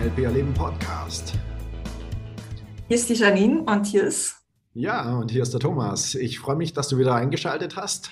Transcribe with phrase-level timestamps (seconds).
[0.00, 1.34] NLP Erleben Podcast.
[2.88, 4.36] Hier ist die Janine und hier ist.
[4.72, 6.14] Ja, und hier ist der Thomas.
[6.14, 8.10] Ich freue mich, dass du wieder eingeschaltet hast.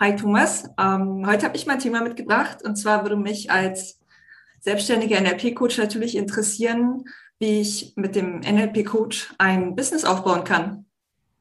[0.00, 4.00] Hi Thomas, ähm, heute habe ich mein Thema mitgebracht und zwar würde mich als
[4.58, 7.04] selbstständiger NLP-Coach natürlich interessieren,
[7.38, 10.86] wie ich mit dem NLP-Coach ein Business aufbauen kann.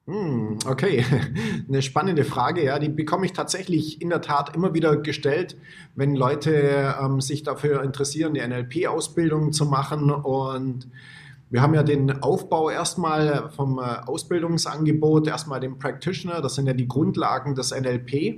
[0.08, 1.04] Hm, okay,
[1.68, 5.58] eine spannende Frage, ja, die bekomme ich tatsächlich in der Tat immer wieder gestellt,
[5.96, 10.10] wenn Leute ähm, sich dafür interessieren, die NLP-Ausbildung zu machen.
[10.10, 10.88] Und
[11.50, 16.74] wir haben ja den Aufbau erstmal vom äh, Ausbildungsangebot, erstmal den Practitioner, das sind ja
[16.74, 18.38] die Grundlagen des NLP.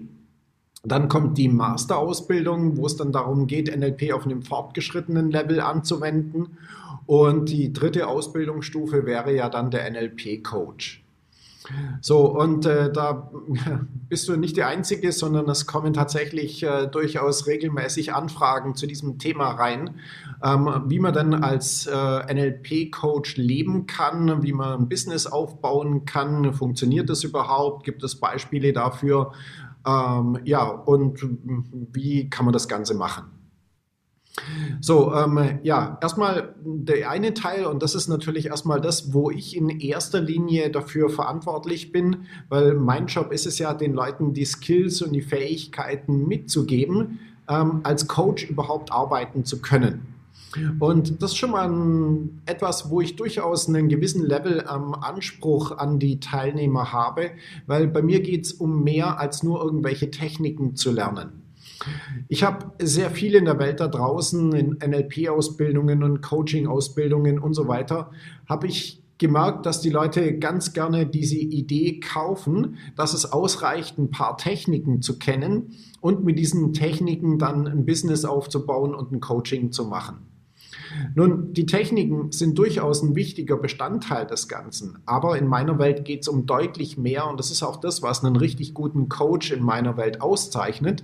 [0.84, 6.58] Dann kommt die Masterausbildung, wo es dann darum geht, NLP auf einem fortgeschrittenen Level anzuwenden.
[7.05, 11.04] Und die dritte Ausbildungsstufe wäre ja dann der NLP-Coach.
[12.02, 13.32] So, und äh, da
[14.10, 19.20] bist du nicht die Einzige, sondern es kommen tatsächlich äh, durchaus regelmäßig Anfragen zu diesem
[19.20, 19.99] Thema rein,
[20.43, 26.54] ähm, wie man dann als äh, NLP-Coach leben kann, wie man ein Business aufbauen kann,
[26.54, 29.34] funktioniert das überhaupt, gibt es Beispiele dafür,
[29.85, 31.20] ähm, ja, und
[31.93, 33.38] wie kann man das Ganze machen?
[34.82, 39.55] So, ähm, ja, erstmal der eine Teil, und das ist natürlich erstmal das, wo ich
[39.55, 44.46] in erster Linie dafür verantwortlich bin, weil mein Job ist es ja, den Leuten die
[44.46, 50.15] Skills und die Fähigkeiten mitzugeben, ähm, als Coach überhaupt arbeiten zu können.
[50.79, 54.96] Und das ist schon mal ein, etwas, wo ich durchaus einen gewissen Level am ähm,
[54.96, 57.31] Anspruch an die Teilnehmer habe,
[57.68, 61.38] weil bei mir geht es um mehr als nur irgendwelche Techniken zu lernen.
[62.27, 67.68] Ich habe sehr viel in der Welt da draußen, in NLP-Ausbildungen und Coaching-Ausbildungen und so
[67.68, 68.12] weiter,
[68.47, 74.09] habe ich gemerkt, dass die Leute ganz gerne diese Idee kaufen, dass es ausreicht, ein
[74.09, 79.72] paar Techniken zu kennen und mit diesen Techniken dann ein Business aufzubauen und ein Coaching
[79.72, 80.26] zu machen.
[81.16, 86.22] Nun, die Techniken sind durchaus ein wichtiger Bestandteil des Ganzen, aber in meiner Welt geht
[86.22, 89.64] es um deutlich mehr und das ist auch das, was einen richtig guten Coach in
[89.64, 91.04] meiner Welt auszeichnet.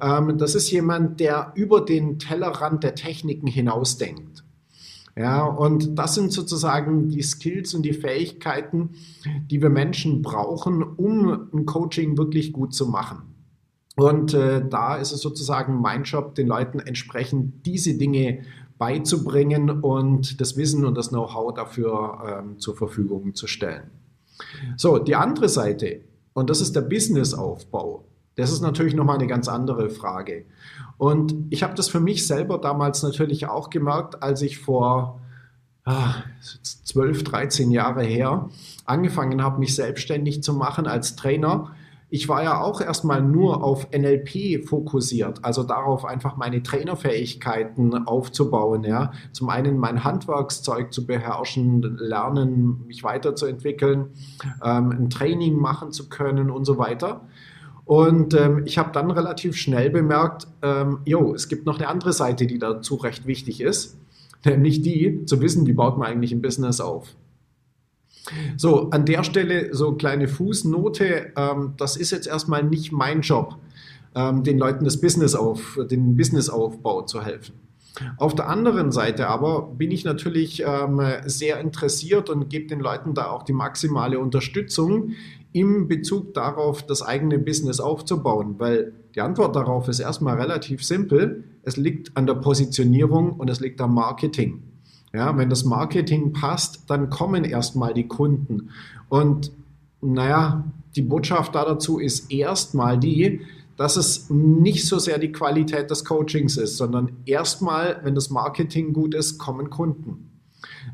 [0.00, 4.44] Ähm, das ist jemand, der über den Tellerrand der Techniken hinausdenkt.
[5.16, 8.90] Ja, und das sind sozusagen die Skills und die Fähigkeiten,
[9.48, 13.34] die wir Menschen brauchen, um ein Coaching wirklich gut zu machen.
[13.96, 18.40] Und äh, da ist es sozusagen mein Job, den Leuten entsprechend diese Dinge
[18.78, 23.90] beizubringen und das Wissen und das Know-how dafür ähm, zur Verfügung zu stellen.
[24.76, 26.00] So, die andere Seite,
[26.32, 28.04] und das ist der Businessaufbau.
[28.36, 30.44] Das ist natürlich nochmal eine ganz andere Frage.
[30.98, 35.20] Und ich habe das für mich selber damals natürlich auch gemerkt, als ich vor
[35.84, 36.14] ah,
[36.62, 38.48] 12, 13 Jahre her
[38.84, 41.74] angefangen habe, mich selbstständig zu machen als Trainer.
[42.14, 48.84] Ich war ja auch erstmal nur auf NLP fokussiert, also darauf einfach meine Trainerfähigkeiten aufzubauen,
[48.84, 49.10] ja.
[49.32, 54.10] Zum einen mein Handwerkszeug zu beherrschen, lernen, mich weiterzuentwickeln,
[54.62, 57.22] ähm, ein Training machen zu können und so weiter.
[57.84, 62.12] Und ähm, ich habe dann relativ schnell bemerkt, ähm, jo, es gibt noch eine andere
[62.12, 63.98] Seite, die dazu recht wichtig ist,
[64.44, 67.16] nämlich die, zu wissen, wie baut man eigentlich ein Business auf.
[68.56, 73.56] So, an der Stelle so kleine Fußnote, ähm, das ist jetzt erstmal nicht mein Job,
[74.14, 77.54] ähm, den Leuten das Business auf, den Businessaufbau zu helfen.
[78.16, 83.14] Auf der anderen Seite aber bin ich natürlich ähm, sehr interessiert und gebe den Leuten
[83.14, 85.12] da auch die maximale Unterstützung
[85.52, 91.44] im Bezug darauf, das eigene Business aufzubauen, weil die Antwort darauf ist erstmal relativ simpel.
[91.62, 94.64] Es liegt an der Positionierung und es liegt am Marketing.
[95.14, 98.70] Ja, wenn das Marketing passt, dann kommen erstmal die Kunden.
[99.08, 99.52] Und
[100.00, 100.64] naja,
[100.96, 103.40] die Botschaft da dazu ist erstmal die,
[103.76, 108.92] dass es nicht so sehr die Qualität des Coachings ist, sondern erstmal, wenn das Marketing
[108.92, 110.30] gut ist, kommen Kunden.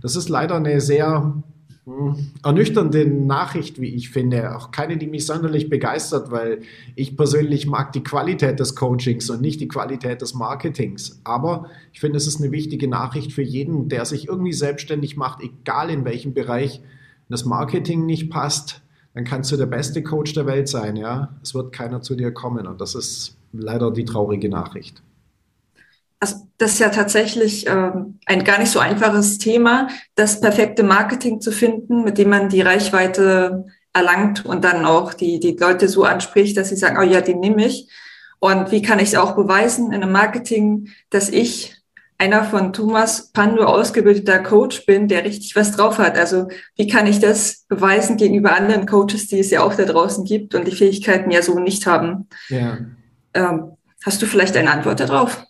[0.02, 1.43] Das ist leider eine sehr
[2.42, 4.56] ernüchternde Nachricht, wie ich finde.
[4.56, 6.60] Auch keine, die mich sonderlich begeistert, weil
[6.94, 11.20] ich persönlich mag die Qualität des Coachings und nicht die Qualität des Marketings.
[11.25, 15.42] Aber ich finde, es ist eine wichtige Nachricht für jeden, der sich irgendwie selbstständig macht,
[15.42, 16.82] egal in welchem Bereich.
[17.28, 18.82] Das Marketing nicht passt,
[19.14, 21.37] dann kannst du der beste Coach der Welt sein, ja.
[21.42, 25.02] Es wird keiner zu dir kommen und das ist leider die traurige Nachricht.
[26.60, 31.52] Das ist ja tatsächlich ähm, ein gar nicht so einfaches Thema, das perfekte Marketing zu
[31.52, 33.64] finden, mit dem man die Reichweite
[33.94, 37.34] erlangt und dann auch die, die Leute so anspricht, dass sie sagen, oh ja, die
[37.34, 37.88] nehme ich.
[38.40, 41.80] Und wie kann ich es auch beweisen in einem Marketing, dass ich
[42.18, 46.18] einer von Thomas Pando ausgebildeter Coach bin, der richtig was drauf hat.
[46.18, 50.26] Also wie kann ich das beweisen gegenüber anderen Coaches, die es ja auch da draußen
[50.26, 52.28] gibt und die Fähigkeiten ja so nicht haben?
[52.50, 52.76] Ja.
[53.32, 55.46] Ähm, hast du vielleicht eine Antwort darauf?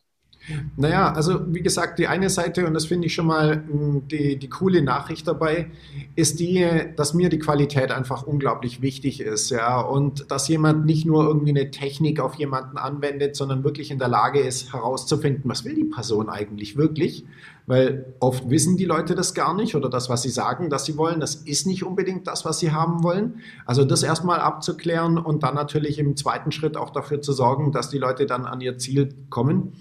[0.77, 4.37] Naja, also wie gesagt, die eine Seite, und das finde ich schon mal hm, die,
[4.37, 5.71] die coole Nachricht dabei,
[6.17, 6.67] ist die,
[6.97, 11.51] dass mir die Qualität einfach unglaublich wichtig ist, ja, und dass jemand nicht nur irgendwie
[11.51, 15.85] eine Technik auf jemanden anwendet, sondern wirklich in der Lage ist, herauszufinden, was will die
[15.85, 17.25] Person eigentlich wirklich,
[17.71, 20.97] weil oft wissen die Leute das gar nicht oder das, was sie sagen, dass sie
[20.97, 23.41] wollen, das ist nicht unbedingt das, was sie haben wollen.
[23.65, 27.89] Also das erstmal abzuklären und dann natürlich im zweiten Schritt auch dafür zu sorgen, dass
[27.89, 29.75] die Leute dann an ihr Ziel kommen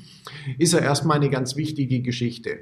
[0.58, 2.60] ist ja erstmal eine ganz wichtige Geschichte.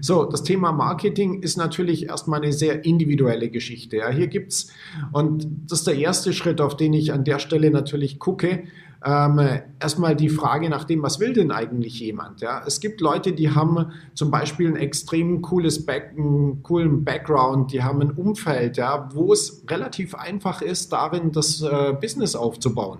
[0.00, 3.98] So, das Thema Marketing ist natürlich erstmal eine sehr individuelle Geschichte.
[3.98, 4.72] Ja, hier gibt's
[5.12, 8.64] und das ist der erste Schritt, auf den ich an der Stelle natürlich gucke.
[9.02, 9.40] Ähm,
[9.80, 12.42] erstmal die Frage nach dem, was will denn eigentlich jemand?
[12.42, 17.72] Ja, es gibt Leute, die haben zum Beispiel ein extrem cooles Back, einen coolen Background,
[17.72, 22.98] die haben ein Umfeld, ja, wo es relativ einfach ist, darin das äh, Business aufzubauen.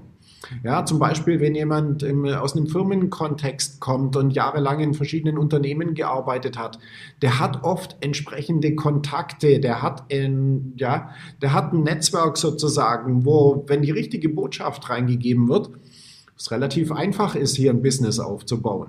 [0.64, 5.94] Ja, zum Beispiel, wenn jemand im, aus einem Firmenkontext kommt und jahrelang in verschiedenen Unternehmen
[5.94, 6.78] gearbeitet hat,
[7.20, 11.10] der hat oft entsprechende Kontakte, der hat ein, ja,
[11.42, 15.70] der hat ein Netzwerk sozusagen, wo, wenn die richtige Botschaft reingegeben wird,
[16.36, 18.88] es relativ einfach ist, hier ein Business aufzubauen.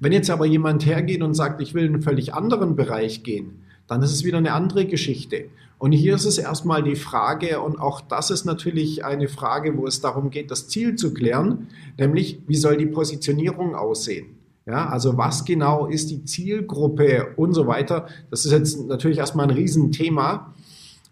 [0.00, 3.64] Wenn jetzt aber jemand hergeht und sagt, ich will in einen völlig anderen Bereich gehen,
[3.86, 5.46] dann ist es wieder eine andere Geschichte.
[5.78, 9.86] Und hier ist es erstmal die Frage, und auch das ist natürlich eine Frage, wo
[9.86, 14.38] es darum geht, das Ziel zu klären, nämlich wie soll die Positionierung aussehen?
[14.66, 18.06] Ja, also was genau ist die Zielgruppe und so weiter.
[18.30, 20.54] Das ist jetzt natürlich erstmal ein Riesenthema.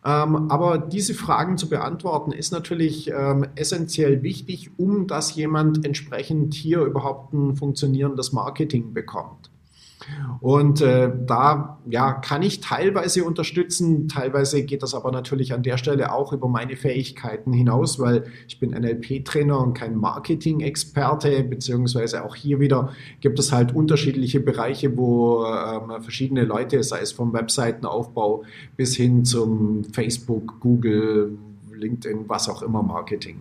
[0.04, 6.54] Ähm, aber diese Fragen zu beantworten ist natürlich ähm, essentiell wichtig, um dass jemand entsprechend
[6.54, 9.51] hier überhaupt ein funktionierendes Marketing bekommt.
[10.40, 15.76] Und äh, da ja, kann ich teilweise unterstützen, teilweise geht das aber natürlich an der
[15.76, 22.34] Stelle auch über meine Fähigkeiten hinaus, weil ich bin NLP-Trainer und kein Marketing-Experte, beziehungsweise auch
[22.34, 28.42] hier wieder gibt es halt unterschiedliche Bereiche, wo ähm, verschiedene Leute, sei es vom Webseitenaufbau
[28.76, 31.38] bis hin zum Facebook, Google,
[31.72, 33.40] LinkedIn, was auch immer Marketing.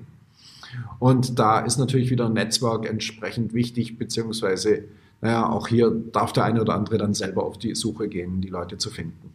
[0.99, 4.85] Und da ist natürlich wieder ein Netzwerk entsprechend wichtig, beziehungsweise
[5.21, 8.49] naja, auch hier darf der eine oder andere dann selber auf die Suche gehen, die
[8.49, 9.33] Leute zu finden.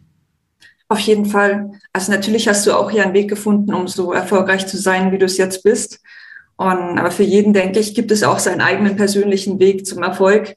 [0.89, 1.71] Auf jeden Fall.
[1.91, 5.17] Also natürlich hast du auch hier einen Weg gefunden, um so erfolgreich zu sein, wie
[5.17, 5.99] du es jetzt bist.
[6.55, 10.55] Und, aber für jeden, denke ich, gibt es auch seinen eigenen persönlichen Weg zum Erfolg.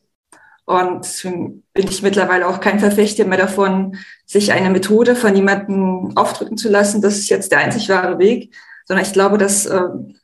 [0.64, 6.16] Und deswegen bin ich mittlerweile auch kein Verfechter mehr davon, sich eine Methode von jemandem
[6.16, 7.02] aufdrücken zu lassen.
[7.02, 8.54] Das ist jetzt der einzig wahre Weg,
[8.86, 9.82] sondern ich glaube, dass äh,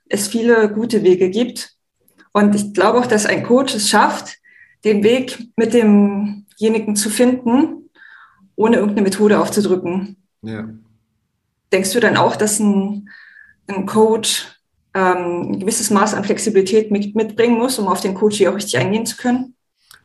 [0.09, 1.75] es viele gute Wege gibt.
[2.33, 4.39] Und ich glaube auch, dass ein Coach es schafft,
[4.87, 7.91] den Weg mit demjenigen zu finden,
[8.55, 10.17] ohne irgendeine Methode aufzudrücken.
[10.43, 10.69] Ja.
[11.73, 13.11] Denkst du dann auch, dass ein,
[13.67, 14.47] ein Coach
[14.95, 18.55] ähm, ein gewisses Maß an Flexibilität mit, mitbringen muss, um auf den Coach hier auch
[18.55, 19.56] richtig eingehen zu können?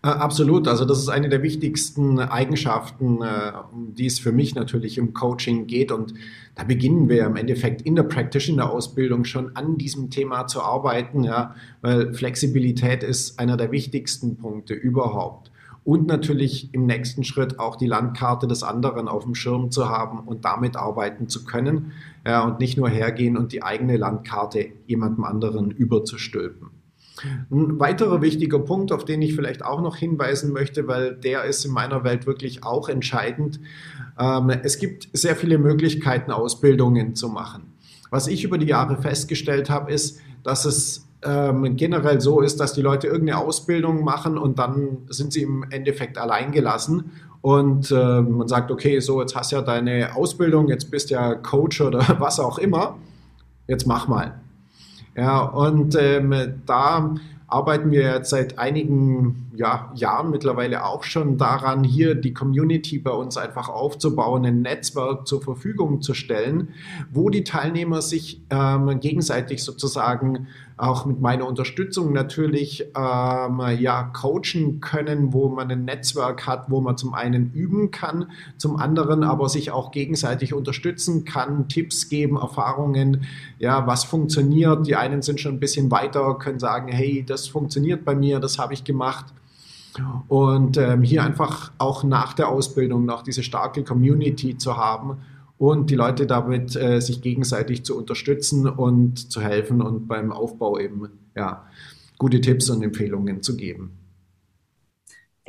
[0.03, 0.68] Äh, absolut.
[0.68, 5.13] Also das ist eine der wichtigsten Eigenschaften, äh, um die es für mich natürlich im
[5.13, 5.92] Coaching geht.
[5.92, 6.13] Und
[6.56, 11.56] da beginnen wir im Endeffekt in der Practitioner-Ausbildung schon an diesem Thema zu arbeiten, ja,
[11.81, 15.51] weil Flexibilität ist einer der wichtigsten Punkte überhaupt.
[15.83, 20.20] Und natürlich im nächsten Schritt auch die Landkarte des anderen auf dem Schirm zu haben
[20.20, 21.91] und damit arbeiten zu können
[22.25, 26.70] ja, und nicht nur hergehen und die eigene Landkarte jemandem anderen überzustülpen.
[27.50, 31.66] Ein weiterer wichtiger Punkt, auf den ich vielleicht auch noch hinweisen möchte, weil der ist
[31.66, 33.60] in meiner Welt wirklich auch entscheidend.
[34.20, 37.74] Ähm, es gibt sehr viele Möglichkeiten, Ausbildungen zu machen.
[38.10, 42.74] Was ich über die Jahre festgestellt habe, ist, dass es ähm, generell so ist, dass
[42.74, 47.12] die Leute irgendeine Ausbildung machen und dann sind sie im Endeffekt allein gelassen
[47.42, 51.16] und äh, man sagt, okay, so jetzt hast du ja deine Ausbildung, jetzt bist du
[51.16, 52.98] ja Coach oder was auch immer,
[53.68, 54.40] jetzt mach mal.
[55.15, 57.13] Ja, und ähm, da
[57.51, 63.12] arbeiten wir jetzt seit einigen ja, Jahren mittlerweile auch schon daran, hier die Community bei
[63.12, 66.70] uns einfach aufzubauen, ein Netzwerk zur Verfügung zu stellen,
[67.12, 70.48] wo die Teilnehmer sich ähm, gegenseitig sozusagen
[70.81, 76.81] auch mit meiner Unterstützung natürlich ähm, ja, coachen können, wo man ein Netzwerk hat, wo
[76.81, 82.38] man zum einen üben kann, zum anderen aber sich auch gegenseitig unterstützen kann, Tipps geben,
[82.38, 83.25] Erfahrungen,
[83.60, 84.88] ja, was funktioniert.
[84.88, 88.60] Die einen sind schon ein bisschen weiter, können sagen, hey, das funktioniert bei mir, das
[88.60, 89.25] habe ich gemacht.
[90.29, 95.17] Und ähm, hier einfach auch nach der Ausbildung noch diese starke Community zu haben
[95.57, 100.79] und die Leute damit äh, sich gegenseitig zu unterstützen und zu helfen und beim Aufbau
[100.79, 101.67] eben ja,
[102.17, 103.91] gute Tipps und Empfehlungen zu geben.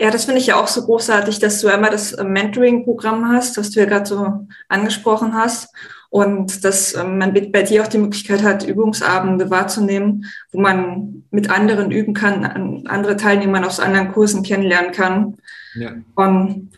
[0.02, 3.56] Ja, das finde ich ja auch so großartig, dass du einmal das äh, Mentoring-Programm hast,
[3.56, 5.72] was du ja gerade so angesprochen hast.
[6.10, 11.50] Und dass ähm, man bei dir auch die Möglichkeit hat, Übungsabende wahrzunehmen, wo man mit
[11.50, 15.36] anderen üben kann, andere Teilnehmer aus anderen Kursen kennenlernen kann.
[15.76, 15.92] Ja.
[16.16, 16.70] Und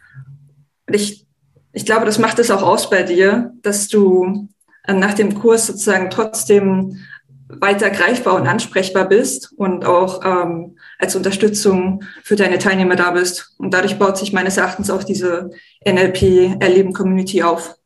[0.86, 1.26] ich,
[1.72, 4.50] ich glaube, das macht es auch aus bei dir, dass du
[4.86, 6.98] äh, nach dem Kurs sozusagen trotzdem
[7.48, 13.54] weiter greifbar und ansprechbar bist und auch ähm, als Unterstützung für deine Teilnehmer da bist.
[13.58, 15.50] Und dadurch baut sich meines Erachtens auch diese
[15.86, 17.76] NLP-Erleben-Community auf.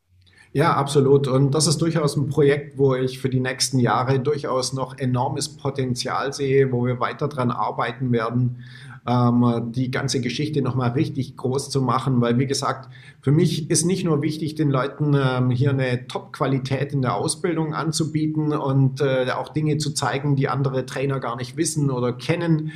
[0.58, 1.28] Ja, absolut.
[1.28, 5.50] Und das ist durchaus ein Projekt, wo ich für die nächsten Jahre durchaus noch enormes
[5.50, 8.64] Potenzial sehe, wo wir weiter dran arbeiten werden,
[9.06, 12.88] ähm, die ganze Geschichte nochmal richtig groß zu machen, weil wie gesagt,
[13.20, 17.72] für mich ist nicht nur wichtig, den Leuten ähm, hier eine Top-Qualität in der Ausbildung
[17.72, 22.72] anzubieten und äh, auch Dinge zu zeigen, die andere Trainer gar nicht wissen oder kennen,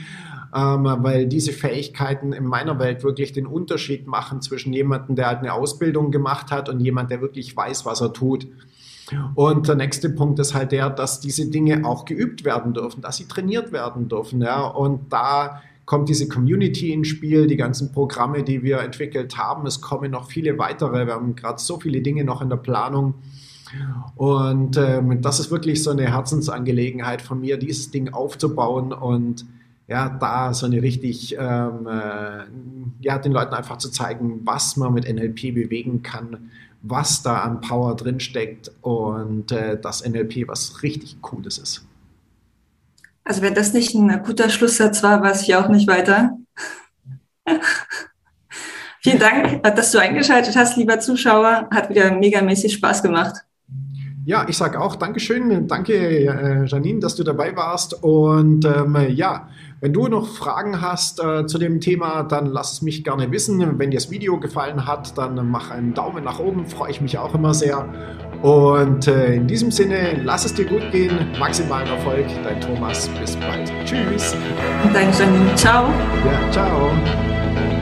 [0.55, 5.39] ähm, weil diese Fähigkeiten in meiner Welt wirklich den Unterschied machen zwischen jemandem, der halt
[5.39, 8.47] eine Ausbildung gemacht hat und jemand, der wirklich weiß, was er tut.
[9.35, 13.17] Und der nächste Punkt ist halt der, dass diese Dinge auch geübt werden dürfen, dass
[13.17, 14.41] sie trainiert werden dürfen.
[14.41, 14.65] Ja.
[14.67, 19.67] Und da kommt diese Community ins Spiel, die ganzen Programme, die wir entwickelt haben.
[19.67, 21.07] Es kommen noch viele weitere.
[21.07, 23.15] Wir haben gerade so viele Dinge noch in der Planung.
[24.17, 29.47] Und ähm, das ist wirklich so eine Herzensangelegenheit von mir, dieses Ding aufzubauen und
[29.93, 32.45] ja, da so eine richtig, ähm, äh,
[33.03, 37.61] ja, den Leuten einfach zu zeigen, was man mit NLP bewegen kann, was da an
[37.61, 41.85] Power drinsteckt und äh, dass NLP was richtig Cooles ist.
[43.23, 46.39] Also wenn das nicht ein guter Schlusssatz war, weiß ich auch nicht weiter.
[49.03, 51.69] Vielen Dank, dass du eingeschaltet hast, lieber Zuschauer.
[51.71, 53.45] Hat wieder megamäßig Spaß gemacht.
[54.25, 55.67] Ja, ich sage auch Dankeschön.
[55.67, 58.03] Danke, äh, Janine, dass du dabei warst.
[58.03, 59.49] Und ähm, ja,
[59.81, 63.81] wenn du noch Fragen hast äh, zu dem Thema, dann lass es mich gerne wissen.
[63.81, 67.19] Wenn dir das Video gefallen hat, dann mach einen Daumen nach oben, freue ich mich
[67.19, 67.89] auch immer sehr.
[68.43, 73.35] Und äh, in diesem Sinne, lass es dir gut gehen, maximalen Erfolg, dein Thomas, bis
[73.37, 73.73] bald.
[73.85, 74.37] Tschüss.
[74.93, 75.89] Dein Janine, ciao.
[76.25, 77.82] Ja, ciao.